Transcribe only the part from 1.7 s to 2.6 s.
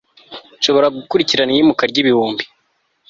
ryibihumbi